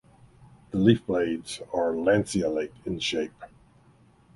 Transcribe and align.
The 0.71 0.79
leaf 0.79 1.05
blades 1.05 1.61
are 1.75 1.91
lanceolate 1.95 2.73
in 2.87 2.97
shape. 2.97 3.35